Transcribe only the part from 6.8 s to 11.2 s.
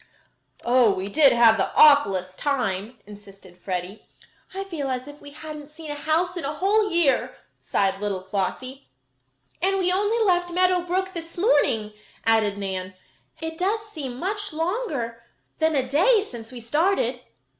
year," sighed little Flossie. "And we only left Meadow Brook